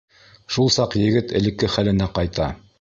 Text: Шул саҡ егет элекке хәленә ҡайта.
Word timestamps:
Шул 0.55 0.71
саҡ 0.77 0.97
егет 1.01 1.37
элекке 1.41 1.71
хәленә 1.77 2.11
ҡайта. 2.19 2.53